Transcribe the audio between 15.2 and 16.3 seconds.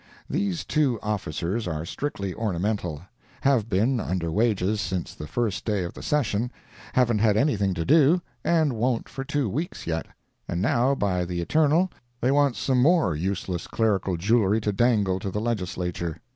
the Legislature.